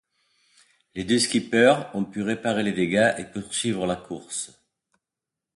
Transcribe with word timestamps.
Les 0.95 1.03
deux 1.03 1.19
skippers 1.19 1.91
ont 1.95 2.05
pu 2.05 2.23
réparer 2.23 2.63
les 2.63 2.71
dégâts 2.71 3.13
et 3.19 3.23
poursuivre 3.23 3.85
la 3.85 3.95
course. 3.97 4.51